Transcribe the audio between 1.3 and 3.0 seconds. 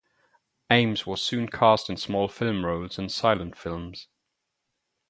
cast in small film roles